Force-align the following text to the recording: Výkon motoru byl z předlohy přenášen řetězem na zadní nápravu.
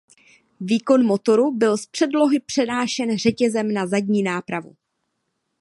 Výkon 0.61 1.05
motoru 1.05 1.51
byl 1.51 1.77
z 1.77 1.85
předlohy 1.85 2.39
přenášen 2.39 3.17
řetězem 3.17 3.73
na 3.73 3.87
zadní 3.87 4.23
nápravu. 4.23 4.75